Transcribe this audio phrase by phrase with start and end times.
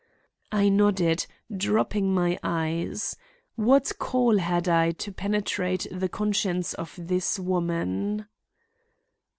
[0.51, 3.15] I nodded, dropping my eyes.
[3.53, 8.25] What call had I to penetrate the conscience of this woman?